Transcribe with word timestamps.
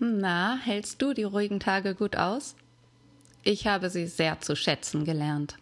Na, 0.00 0.56
hältst 0.62 1.02
du 1.02 1.12
die 1.12 1.24
ruhigen 1.24 1.58
Tage 1.58 1.96
gut 1.96 2.14
aus? 2.14 2.54
Ich 3.42 3.66
habe 3.66 3.90
sie 3.90 4.06
sehr 4.06 4.40
zu 4.40 4.54
schätzen 4.54 5.04
gelernt. 5.04 5.56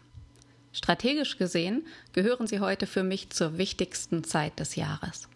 Strategisch 0.73 1.39
gesehen 1.39 1.87
gehören 2.13 2.45
sie 2.45 2.59
heute 2.59 2.85
für 2.85 3.01
mich 3.01 3.31
zur 3.31 3.57
wichtigsten 3.57 4.23
Zeit 4.23 4.59
des 4.59 4.75
Jahres. 4.75 5.27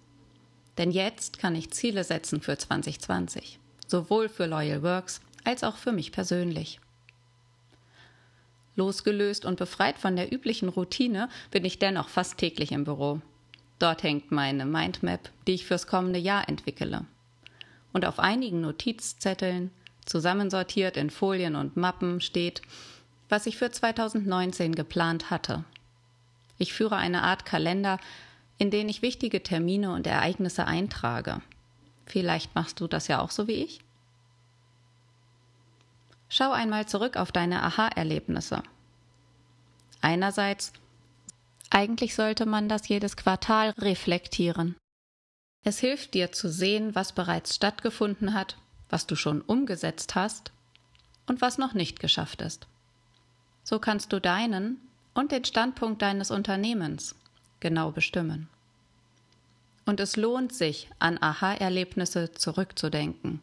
Denn 0.78 0.92
jetzt 0.92 1.40
kann 1.40 1.56
ich 1.56 1.72
Ziele 1.72 2.04
setzen 2.04 2.42
für 2.42 2.56
2020, 2.56 3.58
sowohl 3.88 4.30
für 4.30 4.46
Loyal 4.46 4.84
Works 4.84 5.22
als 5.44 5.64
auch 5.64 5.78
für 5.78 5.92
mich 5.92 6.12
persönlich. 6.12 6.80
Losgelöst 8.76 9.46
und 9.46 9.58
befreit 9.58 9.98
von 9.98 10.16
der 10.16 10.32
üblichen 10.32 10.70
Routine 10.70 11.28
bin 11.50 11.66
ich 11.66 11.80
dennoch 11.80 12.08
fast 12.08 12.38
täglich 12.38 12.72
im 12.72 12.84
Büro. 12.84 13.20
Dort 13.80 14.04
hängt 14.04 14.32
meine 14.32 14.68
Mindmap, 14.68 15.32
die 15.48 15.54
ich 15.54 15.66
fürs 15.66 15.88
kommende 15.88 16.20
Jahr 16.20 16.48
entwickle 16.48 17.08
und 17.94 18.06
auf 18.06 18.20
einigen 18.20 18.62
Notizzetteln, 18.62 19.72
zusammensortiert 20.06 20.98
in 20.98 21.10
Folien 21.10 21.56
und 21.56 21.78
Mappen, 21.78 22.22
steht, 22.22 22.62
was 23.30 23.46
ich 23.46 23.58
für 23.58 23.72
2019 23.72 24.76
geplant 24.76 25.30
hatte. 25.30 25.64
Ich 26.58 26.74
führe 26.74 26.98
eine 26.98 27.24
Art 27.24 27.46
Kalender, 27.46 28.00
in 28.58 28.70
den 28.70 28.90
ich 28.90 29.02
wichtige 29.02 29.42
Termine 29.42 29.94
und 29.94 30.06
Ereignisse 30.06 30.66
eintrage. 30.66 31.42
Vielleicht 32.06 32.54
machst 32.56 32.80
du 32.80 32.88
das 32.88 33.08
ja 33.08 33.22
auch 33.22 33.32
so 33.32 33.48
wie 33.48 33.64
ich? 33.64 33.80
Schau 36.30 36.52
einmal 36.52 36.88
zurück 36.88 37.18
auf 37.18 37.32
deine 37.32 37.64
Aha-Erlebnisse. 37.64 38.64
Einerseits, 40.02 40.72
eigentlich 41.70 42.16
sollte 42.16 42.46
man 42.46 42.70
das 42.70 42.88
jedes 42.88 43.18
Quartal 43.18 43.72
reflektieren. 43.72 44.76
Es 45.64 45.80
hilft 45.80 46.16
dir 46.16 46.32
zu 46.32 46.50
sehen, 46.50 46.96
was 46.96 47.14
bereits 47.14 47.56
stattgefunden 47.56 48.34
hat, 48.34 48.58
was 48.90 49.06
du 49.06 49.16
schon 49.16 49.42
umgesetzt 49.42 50.16
hast 50.16 50.52
und 51.28 51.42
was 51.42 51.58
noch 51.58 51.74
nicht 51.74 52.00
geschafft 52.00 52.42
ist. 52.42 52.68
So 53.64 53.78
kannst 53.78 54.12
du 54.12 54.20
deinen 54.20 54.78
und 55.14 55.32
den 55.32 55.46
Standpunkt 55.46 56.02
deines 56.02 56.32
Unternehmens 56.32 57.16
genau 57.60 57.92
bestimmen. 57.92 58.50
Und 59.86 60.00
es 60.00 60.16
lohnt 60.16 60.54
sich, 60.54 60.90
an 61.00 61.22
Aha-Erlebnisse 61.22 62.32
zurückzudenken. 62.32 63.40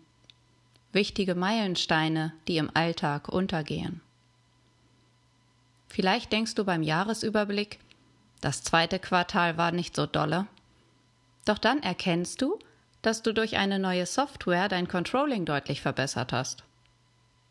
Wichtige 0.92 1.34
Meilensteine, 1.34 2.32
die 2.48 2.56
im 2.56 2.70
Alltag 2.74 3.28
untergehen. 3.28 4.00
Vielleicht 5.88 6.32
denkst 6.32 6.54
du 6.54 6.64
beim 6.64 6.82
Jahresüberblick, 6.82 7.78
das 8.40 8.62
zweite 8.62 8.98
Quartal 8.98 9.56
war 9.56 9.72
nicht 9.72 9.94
so 9.94 10.06
dolle 10.06 10.46
doch 11.44 11.58
dann 11.58 11.82
erkennst 11.82 12.42
du, 12.42 12.58
dass 13.02 13.22
du 13.22 13.32
durch 13.32 13.56
eine 13.56 13.78
neue 13.78 14.06
Software 14.06 14.68
dein 14.68 14.88
Controlling 14.88 15.44
deutlich 15.44 15.80
verbessert 15.80 16.32
hast. 16.32 16.64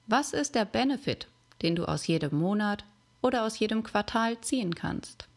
Was 0.07 0.33
ist 0.33 0.55
der 0.55 0.65
Benefit, 0.65 1.27
den 1.61 1.75
du 1.75 1.85
aus 1.85 2.07
jedem 2.07 2.37
Monat 2.37 2.85
oder 3.21 3.43
aus 3.43 3.59
jedem 3.59 3.83
Quartal 3.83 4.39
ziehen 4.41 4.75
kannst? 4.75 5.27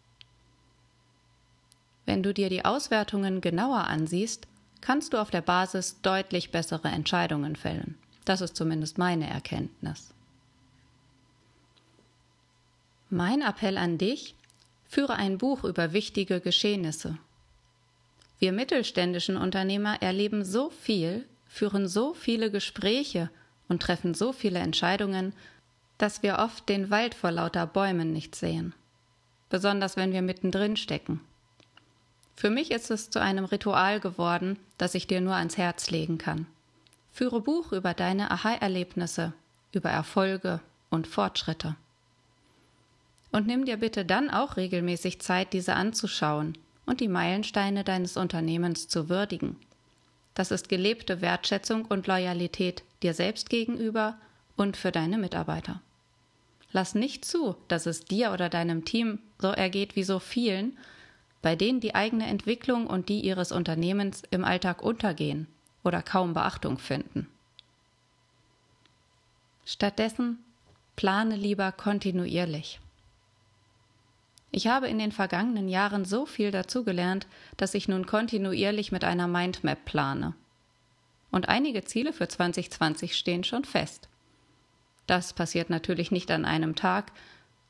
Wenn 2.07 2.23
du 2.23 2.34
dir 2.34 2.48
die 2.48 2.65
Auswertungen 2.65 3.41
genauer 3.41 3.84
ansiehst, 3.84 4.47
kannst 4.81 5.12
du 5.12 5.19
auf 5.19 5.31
der 5.31 5.42
Basis 5.42 6.01
deutlich 6.03 6.51
bessere 6.51 6.89
Entscheidungen 6.89 7.57
fällen. 7.57 7.97
Das 8.25 8.41
ist 8.41 8.57
zumindest 8.57 8.98
meine 8.98 9.29
Erkenntnis. 9.29 10.12
Mein 13.11 13.42
Appell 13.42 13.77
an 13.77 13.98
dich, 13.98 14.35
führe 14.89 15.14
ein 15.14 15.39
Buch 15.39 15.64
über 15.64 15.92
wichtige 15.92 16.41
Geschehnisse 16.41 17.19
wir 18.41 18.52
mittelständischen 18.52 19.36
Unternehmer 19.36 20.00
erleben 20.00 20.44
so 20.44 20.70
viel, 20.70 21.27
führen 21.46 21.86
so 21.86 22.14
viele 22.14 22.50
Gespräche 22.50 23.30
und 23.69 23.83
treffen 23.83 24.14
so 24.14 24.33
viele 24.33 24.58
Entscheidungen, 24.60 25.34
dass 25.98 26.22
wir 26.22 26.38
oft 26.38 26.66
den 26.70 26.91
Wald 26.91 27.14
vor 27.14 27.30
lauter 27.30 27.66
Bäumen 27.66 28.14
nicht 28.14 28.34
sehen. 28.34 28.74
Besonders 29.50 29.98
wenn 29.98 30.12
wir 30.12 30.23
mittendrin 30.23 30.77
stecken. 30.77 31.20
Für 32.34 32.48
mich 32.48 32.70
ist 32.70 32.90
es 32.90 33.11
zu 33.11 33.20
einem 33.20 33.45
Ritual 33.45 34.00
geworden, 34.00 34.58
das 34.79 34.95
ich 34.95 35.06
dir 35.06 35.20
nur 35.20 35.34
ans 35.34 35.58
Herz 35.58 35.90
legen 35.90 36.17
kann. 36.17 36.46
Führe 37.12 37.42
Buch 37.42 37.73
über 37.73 37.92
deine 37.92 38.30
Aha-Erlebnisse, 38.30 39.34
über 39.73 39.90
Erfolge 39.90 40.61
und 40.89 41.06
Fortschritte. 41.06 41.77
Und 43.33 43.46
nimm 43.46 43.67
dir 43.67 43.77
bitte 43.77 44.06
dann 44.06 44.30
auch 44.30 44.56
regelmäßig 44.56 45.20
Zeit, 45.20 45.52
diese 45.52 45.74
anzuschauen 45.74 46.56
und 46.90 46.98
die 46.98 47.06
Meilensteine 47.06 47.84
deines 47.84 48.17
Unternehmens 48.17 48.89
zu 48.89 49.08
würdigen. 49.08 49.55
Das 50.34 50.51
ist 50.51 50.68
gelebte 50.68 51.20
Wertschätzung 51.20 51.84
und 51.84 52.08
Loyalität 52.08 52.83
dir 53.05 53.14
selbst 53.14 53.48
gegenüber 53.48 54.18
und 54.56 54.77
für 54.77 54.90
deine 54.90 55.17
Mitarbeiter. 55.17 55.80
Lass 56.73 56.96
nicht 56.96 57.24
zu, 57.24 57.55
dass 57.68 57.86
es 57.86 58.05
dir 58.06 58.33
oder 58.33 58.48
deinem 58.48 58.84
Team 58.84 59.20
so 59.39 59.50
ergeht 59.50 59.95
wie 59.95 60.02
so 60.02 60.18
vielen, 60.18 60.77
bei 61.42 61.55
denen 61.55 61.79
die 61.79 61.95
eigene 61.95 62.27
Entwicklung 62.27 62.89
und 62.89 63.08
die 63.08 63.20
ihres 63.20 63.52
Unternehmens 63.52 64.24
im 64.33 64.45
Alltag 64.45 64.83
untergehen 64.83 65.46
oder 65.84 66.02
kaum 66.02 66.34
Beachtung 66.34 66.77
finden. 66.79 67.29
Stattdessen 69.64 70.40
plane 70.96 71.36
lieber 71.36 71.70
kontinuierlich. 71.70 72.80
Ich 74.52 74.66
habe 74.66 74.88
in 74.88 74.98
den 74.98 75.12
vergangenen 75.12 75.68
Jahren 75.68 76.05
so 76.05 76.27
viel 76.27 76.50
dazugelernt, 76.50 77.27
dass 77.56 77.74
ich 77.74 77.88
nun 77.88 78.06
kontinuierlich 78.06 78.90
mit 78.90 79.05
einer 79.05 79.28
Mindmap 79.28 79.84
plane. 79.84 80.34
Und 81.30 81.48
einige 81.48 81.84
Ziele 81.84 82.12
für 82.12 82.27
2020 82.27 83.16
stehen 83.16 83.44
schon 83.44 83.64
fest. 83.64 84.08
Das 85.06 85.33
passiert 85.33 85.70
natürlich 85.70 86.11
nicht 86.11 86.30
an 86.30 86.44
einem 86.44 86.74
Tag, 86.74 87.12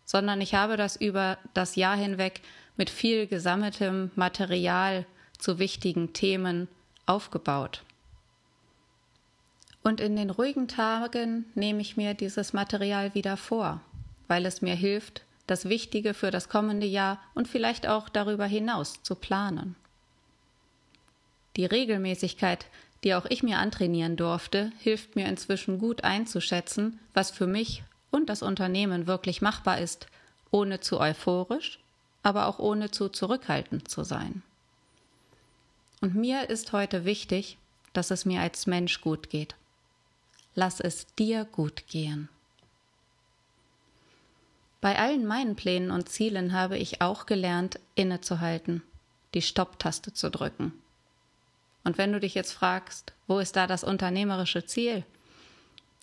sondern 0.04 0.40
ich 0.40 0.54
habe 0.54 0.76
das 0.76 0.96
über 0.96 1.38
das 1.54 1.76
Jahr 1.76 1.96
hinweg 1.96 2.40
mit 2.76 2.88
viel 2.88 3.26
gesammeltem 3.26 4.10
Material 4.16 5.06
zu 5.38 5.58
wichtigen 5.58 6.12
Themen 6.12 6.68
aufgebaut. 7.06 7.84
Und 9.82 10.00
in 10.00 10.16
den 10.16 10.30
ruhigen 10.30 10.68
Tagen 10.68 11.46
nehme 11.54 11.80
ich 11.80 11.96
mir 11.96 12.14
dieses 12.14 12.52
Material 12.52 13.14
wieder 13.14 13.36
vor, 13.36 13.80
weil 14.28 14.44
es 14.46 14.62
mir 14.62 14.74
hilft, 14.74 15.24
das 15.50 15.68
Wichtige 15.68 16.14
für 16.14 16.30
das 16.30 16.48
kommende 16.48 16.86
Jahr 16.86 17.20
und 17.34 17.48
vielleicht 17.48 17.86
auch 17.86 18.08
darüber 18.08 18.46
hinaus 18.46 19.02
zu 19.02 19.16
planen. 19.16 19.74
Die 21.56 21.66
Regelmäßigkeit, 21.66 22.66
die 23.02 23.14
auch 23.14 23.26
ich 23.26 23.42
mir 23.42 23.58
antrainieren 23.58 24.16
durfte, 24.16 24.72
hilft 24.78 25.16
mir 25.16 25.26
inzwischen 25.26 25.78
gut 25.78 26.04
einzuschätzen, 26.04 27.00
was 27.14 27.30
für 27.30 27.46
mich 27.46 27.82
und 28.10 28.28
das 28.28 28.42
Unternehmen 28.42 29.06
wirklich 29.06 29.42
machbar 29.42 29.78
ist, 29.78 30.06
ohne 30.52 30.80
zu 30.80 31.00
euphorisch, 31.00 31.80
aber 32.22 32.46
auch 32.46 32.58
ohne 32.58 32.90
zu 32.90 33.08
zurückhaltend 33.08 33.88
zu 33.88 34.04
sein. 34.04 34.42
Und 36.00 36.14
mir 36.14 36.48
ist 36.48 36.72
heute 36.72 37.04
wichtig, 37.04 37.58
dass 37.92 38.10
es 38.10 38.24
mir 38.24 38.40
als 38.40 38.66
Mensch 38.66 39.00
gut 39.00 39.30
geht. 39.30 39.56
Lass 40.54 40.80
es 40.80 41.06
dir 41.16 41.44
gut 41.44 41.86
gehen. 41.88 42.28
Bei 44.80 44.98
allen 44.98 45.26
meinen 45.26 45.56
Plänen 45.56 45.90
und 45.90 46.08
Zielen 46.08 46.52
habe 46.54 46.78
ich 46.78 47.02
auch 47.02 47.26
gelernt, 47.26 47.78
innezuhalten, 47.94 48.82
die 49.34 49.42
Stopptaste 49.42 50.14
zu 50.14 50.30
drücken. 50.30 50.72
Und 51.84 51.98
wenn 51.98 52.12
du 52.12 52.20
dich 52.20 52.34
jetzt 52.34 52.52
fragst, 52.52 53.12
wo 53.26 53.38
ist 53.38 53.56
da 53.56 53.66
das 53.66 53.84
unternehmerische 53.84 54.64
Ziel? 54.64 55.04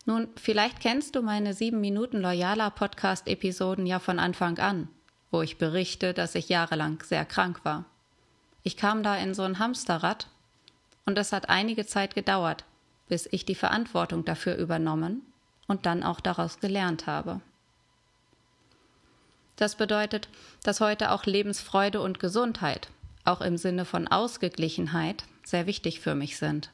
Nun, 0.06 0.28
vielleicht 0.36 0.80
kennst 0.80 1.16
du 1.16 1.22
meine 1.22 1.54
sieben 1.54 1.82
Minuten 1.82 2.22
loyaler 2.22 2.70
Podcast-Episoden 2.70 3.86
ja 3.86 4.00
von 4.00 4.20
Anfang 4.20 4.58
an, 4.60 4.88
wo 5.32 5.42
ich 5.42 5.58
berichte, 5.58 6.14
dass 6.14 6.36
ich 6.36 6.48
jahrelang 6.48 7.04
sehr 7.04 7.26
krank 7.26 7.66
war. 7.66 7.86
Ich 8.64 8.78
kam 8.78 9.04
da 9.04 9.16
in 9.18 9.34
so 9.34 9.44
ein 9.44 9.60
Hamsterrad 9.60 10.28
und 11.06 11.18
es 11.18 11.34
hat 11.34 11.50
einige 11.50 11.86
Zeit 11.86 12.16
gedauert, 12.16 12.64
bis 13.08 13.28
ich 13.32 13.44
die 13.46 13.56
Verantwortung 13.56 14.24
dafür 14.24 14.56
übernommen 14.56 15.22
und 15.68 15.86
dann 15.86 16.04
auch 16.04 16.20
daraus 16.20 16.60
gelernt 16.60 17.08
habe. 17.08 17.42
Das 19.58 19.76
bedeutet, 19.76 20.30
dass 20.64 20.80
heute 20.80 21.12
auch 21.12 21.26
Lebensfreude 21.26 22.00
und 22.00 22.20
Gesundheit, 22.20 22.90
auch 23.26 23.42
im 23.42 23.58
Sinne 23.58 23.86
von 23.86 24.08
Ausgeglichenheit, 24.08 25.26
sehr 25.44 25.66
wichtig 25.66 26.00
für 26.00 26.16
mich 26.16 26.38
sind. 26.38 26.72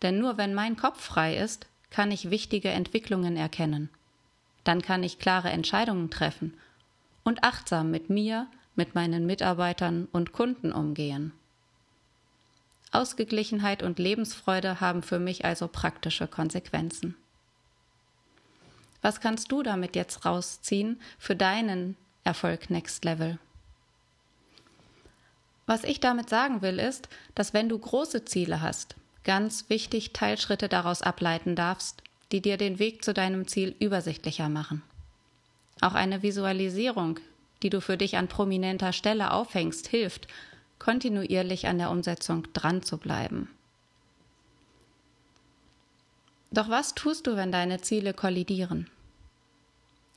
Denn 0.00 0.18
nur 0.18 0.38
wenn 0.38 0.54
mein 0.54 0.76
Kopf 0.76 1.02
frei 1.02 1.36
ist, 1.36 1.66
kann 1.90 2.10
ich 2.10 2.30
wichtige 2.30 2.70
Entwicklungen 2.70 3.36
erkennen. 3.36 3.90
Dann 4.64 4.80
kann 4.80 5.02
ich 5.02 5.18
klare 5.18 5.50
Entscheidungen 5.50 6.10
treffen 6.10 6.54
und 7.24 7.44
achtsam 7.44 7.90
mit 7.90 8.10
mir, 8.10 8.46
mit 8.74 8.94
meinen 8.94 9.26
Mitarbeitern 9.26 10.08
und 10.12 10.32
Kunden 10.32 10.72
umgehen. 10.72 11.32
Ausgeglichenheit 12.92 13.82
und 13.82 13.98
Lebensfreude 13.98 14.80
haben 14.80 15.02
für 15.02 15.18
mich 15.18 15.44
also 15.44 15.66
praktische 15.66 16.28
Konsequenzen. 16.28 17.16
Was 19.02 19.20
kannst 19.20 19.52
du 19.52 19.62
damit 19.62 19.96
jetzt 19.96 20.24
rausziehen 20.24 21.00
für 21.18 21.36
deinen 21.36 21.96
Erfolg 22.24 22.70
Next 22.70 23.04
Level? 23.04 23.38
Was 25.66 25.84
ich 25.84 26.00
damit 26.00 26.28
sagen 26.28 26.62
will, 26.62 26.78
ist, 26.78 27.08
dass 27.34 27.52
wenn 27.52 27.68
du 27.68 27.78
große 27.78 28.24
Ziele 28.24 28.60
hast, 28.60 28.96
ganz 29.24 29.68
wichtig 29.68 30.12
Teilschritte 30.12 30.68
daraus 30.68 31.02
ableiten 31.02 31.56
darfst, 31.56 32.02
die 32.30 32.40
dir 32.40 32.56
den 32.56 32.78
Weg 32.78 33.04
zu 33.04 33.12
deinem 33.12 33.46
Ziel 33.46 33.74
übersichtlicher 33.78 34.48
machen. 34.48 34.82
Auch 35.80 35.94
eine 35.94 36.22
Visualisierung, 36.22 37.18
die 37.62 37.70
du 37.70 37.80
für 37.80 37.96
dich 37.96 38.16
an 38.16 38.28
prominenter 38.28 38.92
Stelle 38.92 39.32
aufhängst, 39.32 39.88
hilft, 39.88 40.28
kontinuierlich 40.78 41.66
an 41.66 41.78
der 41.78 41.90
Umsetzung 41.90 42.46
dran 42.52 42.82
zu 42.82 42.98
bleiben. 42.98 43.48
Doch 46.50 46.68
was 46.68 46.94
tust 46.94 47.26
du, 47.26 47.36
wenn 47.36 47.50
deine 47.50 47.80
Ziele 47.80 48.12
kollidieren? 48.12 48.90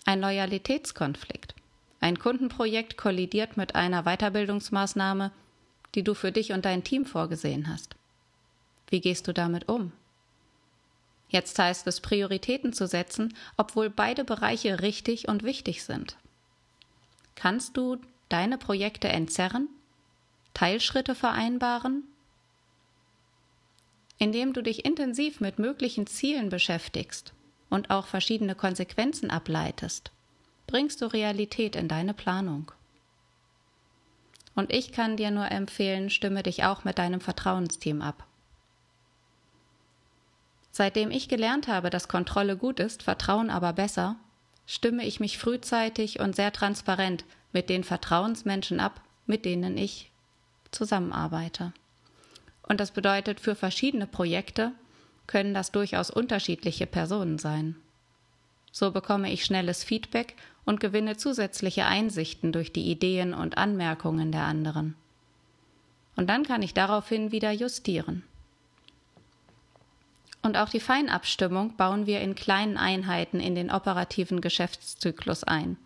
Ein 0.08 0.22
Loyalitätskonflikt. 0.22 1.56
Ein 2.00 2.20
Kundenprojekt 2.20 2.96
kollidiert 2.96 3.58
mit 3.58 3.74
einer 3.74 4.04
Weiterbildungsmaßnahme, 4.04 5.32
die 5.96 6.04
du 6.04 6.14
für 6.14 6.32
dich 6.32 6.52
und 6.52 6.64
dein 6.64 6.84
Team 6.84 7.08
vorgesehen 7.08 7.68
hast. 7.68 7.96
Wie 8.88 9.02
gehst 9.02 9.28
du 9.28 9.34
damit 9.34 9.68
um? 9.68 9.92
Jetzt 11.30 11.58
heißt 11.58 11.88
es, 11.88 12.02
Prioritäten 12.02 12.72
zu 12.72 12.86
setzen, 12.86 13.36
obwohl 13.58 13.90
beide 13.90 14.24
Bereiche 14.24 14.82
richtig 14.82 15.28
und 15.28 15.42
wichtig 15.42 15.84
sind. 15.84 16.18
Kannst 17.34 17.76
du 17.76 17.98
deine 18.30 18.60
Projekte 18.60 19.08
entzerren? 19.08 19.68
Teilschritte 20.54 21.16
vereinbaren? 21.16 22.04
Indem 24.20 24.54
du 24.54 24.62
dich 24.62 24.86
intensiv 24.86 25.42
mit 25.42 25.58
möglichen 25.58 26.06
Zielen 26.06 26.50
beschäftigst 26.50 27.34
und 27.70 27.90
auch 27.90 28.08
verschiedene 28.08 28.56
Konsequenzen 28.56 29.30
ableitest, 29.30 30.12
bringst 30.68 31.02
du 31.02 31.06
Realität 31.06 31.76
in 31.76 31.88
deine 31.88 32.14
Planung. 32.14 32.72
Und 34.56 34.72
ich 34.72 34.92
kann 34.92 35.18
dir 35.18 35.32
nur 35.32 35.52
empfehlen, 35.52 36.10
stimme 36.10 36.44
dich 36.44 36.64
auch 36.64 36.84
mit 36.84 36.98
deinem 36.98 37.20
Vertrauensteam 37.20 38.02
ab. 38.02 38.26
Seitdem 40.72 41.12
ich 41.12 41.30
gelernt 41.30 41.68
habe, 41.68 41.90
dass 41.90 42.08
Kontrolle 42.08 42.58
gut 42.58 42.80
ist, 42.80 43.04
Vertrauen 43.04 43.50
aber 43.50 43.74
besser, 43.74 44.18
stimme 44.66 45.06
ich 45.06 45.20
mich 45.20 45.38
frühzeitig 45.38 46.20
und 46.20 46.36
sehr 46.36 46.52
transparent 46.52 47.24
mit 47.54 47.70
den 47.70 47.84
Vertrauensmenschen 47.84 48.80
ab, 48.80 49.02
mit 49.26 49.46
denen 49.46 49.78
ich 49.78 50.12
zusammenarbeite. 50.72 51.74
Und 52.64 52.80
das 52.80 52.92
bedeutet, 52.92 53.40
für 53.40 53.56
verschiedene 53.56 54.08
Projekte 54.08 54.72
können 55.28 55.54
das 55.54 55.72
durchaus 55.72 56.12
unterschiedliche 56.12 56.86
Personen 56.86 57.38
sein. 57.38 57.76
So 58.72 58.92
bekomme 58.92 59.32
ich 59.32 59.46
schnelles 59.46 59.84
Feedback 59.84 60.36
und 60.66 60.80
gewinne 60.80 61.18
zusätzliche 61.18 61.86
Einsichten 61.86 62.52
durch 62.52 62.74
die 62.74 62.90
Ideen 62.90 63.34
und 63.34 63.58
Anmerkungen 63.58 64.32
der 64.32 64.44
anderen. 64.44 64.96
Und 66.16 66.30
dann 66.30 66.44
kann 66.44 66.62
ich 66.62 66.74
daraufhin 66.74 67.32
wieder 67.32 67.52
justieren. 67.52 68.24
Und 70.42 70.58
auch 70.58 70.70
die 70.70 70.80
Feinabstimmung 70.80 71.76
bauen 71.76 72.06
wir 72.06 72.22
in 72.22 72.36
kleinen 72.36 72.78
Einheiten 72.78 73.40
in 73.40 73.56
den 73.56 73.72
operativen 73.72 74.42
Geschäftszyklus 74.42 75.44
ein. 75.44 75.78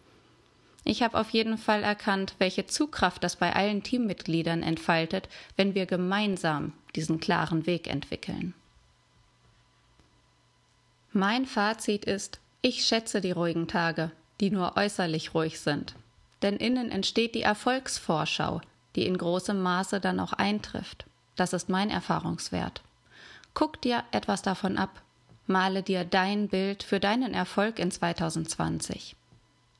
Ich 0.83 1.03
habe 1.03 1.17
auf 1.17 1.29
jeden 1.29 1.57
Fall 1.57 1.83
erkannt, 1.83 2.35
welche 2.39 2.65
Zugkraft 2.65 3.23
das 3.23 3.35
bei 3.35 3.55
allen 3.55 3.83
Teammitgliedern 3.83 4.63
entfaltet, 4.63 5.29
wenn 5.55 5.75
wir 5.75 5.85
gemeinsam 5.85 6.73
diesen 6.95 7.19
klaren 7.19 7.67
Weg 7.67 7.87
entwickeln. 7.87 8.53
Mein 11.19 11.45
Fazit 11.45 12.05
ist, 12.05 12.39
ich 12.61 12.85
schätze 12.85 13.19
die 13.19 13.31
ruhigen 13.31 13.67
Tage, 13.67 14.11
die 14.39 14.51
nur 14.51 14.77
äußerlich 14.77 15.33
ruhig 15.33 15.59
sind. 15.59 15.95
Denn 16.41 16.55
innen 16.55 16.89
entsteht 16.91 17.35
die 17.35 17.41
Erfolgsvorschau, 17.41 18.61
die 18.95 19.05
in 19.05 19.17
großem 19.17 19.61
Maße 19.61 19.99
dann 19.99 20.21
auch 20.21 20.31
eintrifft. 20.31 21.07
Das 21.35 21.51
ist 21.51 21.67
mein 21.67 21.89
Erfahrungswert. 21.89 22.81
Guck 23.53 23.81
dir 23.81 24.05
etwas 24.11 24.43
davon 24.43 24.77
ab. 24.77 25.01
Male 25.45 25.83
dir 25.83 26.05
dein 26.05 26.47
Bild 26.47 26.83
für 26.83 27.01
deinen 27.01 27.33
Erfolg 27.33 27.79
in 27.79 27.91
2020. 27.91 29.17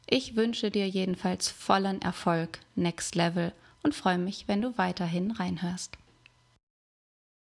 Ich 0.07 0.36
wünsche 0.36 0.71
dir 0.71 0.89
jedenfalls 0.89 1.47
vollen 1.47 2.01
Erfolg, 2.01 2.59
Next 2.75 3.15
Level 3.15 3.53
und 3.81 3.95
freue 3.95 4.18
mich, 4.18 4.50
wenn 4.50 4.62
du 4.62 4.77
weiterhin 4.77 5.31
reinhörst. 5.31 5.97